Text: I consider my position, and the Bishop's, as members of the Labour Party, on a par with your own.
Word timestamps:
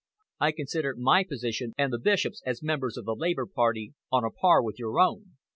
I 0.39 0.51
consider 0.51 0.95
my 0.97 1.23
position, 1.23 1.75
and 1.77 1.93
the 1.93 1.99
Bishop's, 1.99 2.41
as 2.43 2.63
members 2.63 2.97
of 2.97 3.05
the 3.05 3.13
Labour 3.15 3.45
Party, 3.45 3.93
on 4.11 4.23
a 4.23 4.31
par 4.31 4.63
with 4.63 4.79
your 4.79 4.99
own. 4.99 5.37